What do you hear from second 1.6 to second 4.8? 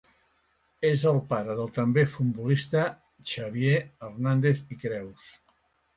també futbolista Xavier Hernández